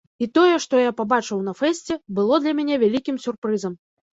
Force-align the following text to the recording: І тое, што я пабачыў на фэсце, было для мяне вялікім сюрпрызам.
І 0.25 0.27
тое, 0.37 0.55
што 0.63 0.79
я 0.83 0.93
пабачыў 1.01 1.43
на 1.49 1.53
фэсце, 1.61 1.99
было 2.21 2.41
для 2.47 2.57
мяне 2.61 2.81
вялікім 2.85 3.23
сюрпрызам. 3.29 3.73